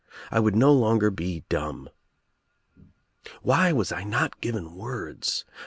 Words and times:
I 0.31 0.39
would 0.39 0.55
no 0.55 0.73
longer 0.73 1.11
be 1.11 1.43
dumb. 1.47 1.87
Why 3.43 3.71
was 3.71 3.91
I 3.91 4.03
not 4.03 4.41
given 4.41 4.73
words? 4.73 5.45